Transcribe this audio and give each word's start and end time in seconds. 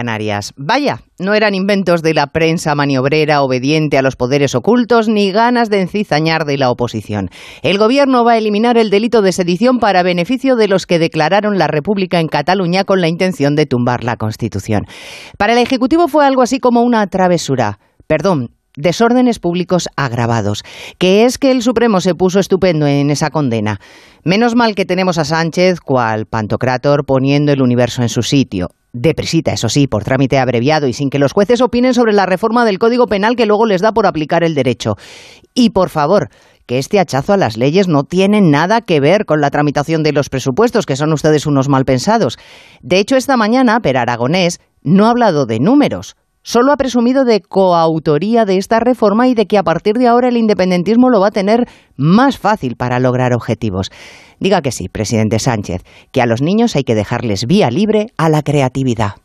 Canarias. 0.00 0.54
Vaya, 0.56 1.02
no 1.18 1.34
eran 1.34 1.54
inventos 1.54 2.00
de 2.00 2.14
la 2.14 2.28
prensa 2.28 2.74
maniobrera 2.74 3.42
obediente 3.42 3.98
a 3.98 4.02
los 4.02 4.16
poderes 4.16 4.54
ocultos 4.54 5.10
ni 5.10 5.30
ganas 5.30 5.68
de 5.68 5.82
encizañar 5.82 6.46
de 6.46 6.56
la 6.56 6.70
oposición. 6.70 7.28
El 7.60 7.76
gobierno 7.76 8.24
va 8.24 8.32
a 8.32 8.38
eliminar 8.38 8.78
el 8.78 8.88
delito 8.88 9.20
de 9.20 9.32
sedición 9.32 9.78
para 9.78 10.02
beneficio 10.02 10.56
de 10.56 10.68
los 10.68 10.86
que 10.86 10.98
declararon 10.98 11.58
la 11.58 11.66
República 11.66 12.18
en 12.18 12.28
Cataluña 12.28 12.84
con 12.84 13.02
la 13.02 13.08
intención 13.08 13.56
de 13.56 13.66
tumbar 13.66 14.02
la 14.02 14.16
Constitución. 14.16 14.84
Para 15.36 15.52
el 15.52 15.58
Ejecutivo 15.58 16.08
fue 16.08 16.24
algo 16.24 16.40
así 16.40 16.60
como 16.60 16.80
una 16.80 17.06
travesura. 17.06 17.78
Perdón, 18.06 18.54
desórdenes 18.76 19.38
públicos 19.38 19.90
agravados, 19.96 20.62
que 20.96 21.26
es 21.26 21.36
que 21.36 21.50
el 21.50 21.60
Supremo 21.60 22.00
se 22.00 22.14
puso 22.14 22.40
estupendo 22.40 22.86
en 22.86 23.10
esa 23.10 23.28
condena. 23.28 23.80
Menos 24.24 24.54
mal 24.54 24.74
que 24.74 24.86
tenemos 24.86 25.18
a 25.18 25.26
Sánchez, 25.26 25.78
cual 25.80 26.24
Pantocrátor, 26.24 27.04
poniendo 27.04 27.52
el 27.52 27.60
universo 27.60 28.00
en 28.00 28.08
su 28.08 28.22
sitio 28.22 28.70
deprisita, 28.92 29.52
eso 29.52 29.68
sí, 29.68 29.86
por 29.86 30.04
trámite 30.04 30.38
abreviado 30.38 30.86
y 30.86 30.92
sin 30.92 31.10
que 31.10 31.18
los 31.18 31.32
jueces 31.32 31.60
opinen 31.60 31.94
sobre 31.94 32.12
la 32.12 32.26
reforma 32.26 32.64
del 32.64 32.78
Código 32.78 33.06
Penal 33.06 33.36
que 33.36 33.46
luego 33.46 33.66
les 33.66 33.80
da 33.80 33.92
por 33.92 34.06
aplicar 34.06 34.44
el 34.44 34.54
derecho. 34.54 34.96
Y 35.54 35.70
por 35.70 35.90
favor, 35.90 36.28
que 36.66 36.78
este 36.78 37.00
hachazo 37.00 37.32
a 37.32 37.36
las 37.36 37.56
leyes 37.56 37.88
no 37.88 38.04
tiene 38.04 38.40
nada 38.40 38.80
que 38.80 39.00
ver 39.00 39.24
con 39.24 39.40
la 39.40 39.50
tramitación 39.50 40.02
de 40.02 40.12
los 40.12 40.28
presupuestos, 40.28 40.86
que 40.86 40.96
son 40.96 41.12
ustedes 41.12 41.46
unos 41.46 41.68
mal 41.68 41.84
pensados. 41.84 42.38
De 42.80 42.98
hecho, 42.98 43.16
esta 43.16 43.36
mañana, 43.36 43.80
Per 43.80 43.96
Aragonés 43.96 44.60
no 44.82 45.06
ha 45.06 45.10
hablado 45.10 45.46
de 45.46 45.58
números, 45.58 46.16
solo 46.42 46.72
ha 46.72 46.76
presumido 46.76 47.24
de 47.24 47.40
coautoría 47.40 48.44
de 48.44 48.56
esta 48.56 48.80
reforma 48.80 49.28
y 49.28 49.34
de 49.34 49.46
que 49.46 49.58
a 49.58 49.62
partir 49.62 49.96
de 49.96 50.08
ahora 50.08 50.28
el 50.28 50.36
independentismo 50.36 51.10
lo 51.10 51.20
va 51.20 51.28
a 51.28 51.32
tener 51.32 51.66
más 51.96 52.38
fácil 52.38 52.76
para 52.76 52.98
lograr 52.98 53.32
objetivos. 53.32 53.90
Diga 54.38 54.62
que 54.62 54.72
sí, 54.72 54.88
presidente 54.88 55.38
Sánchez, 55.38 55.82
que 56.12 56.22
a 56.22 56.26
los 56.26 56.42
niños 56.42 56.76
hay 56.76 56.84
que 56.84 56.94
dejarles 56.94 57.46
vía 57.46 57.70
libre 57.70 58.08
a 58.16 58.28
la 58.28 58.42
creatividad. 58.42 59.16